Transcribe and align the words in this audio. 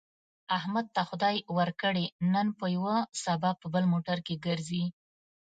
احمد 0.57 0.85
ته 0.95 1.01
خدای 1.09 1.37
ورکړې، 1.57 2.05
نن 2.33 2.47
په 2.59 2.65
یوه 2.75 2.97
سبا 3.23 3.51
په 3.61 3.67
بل 3.73 3.83
موټر 3.93 4.17
کې 4.27 4.35
ګرځي. 4.45 4.83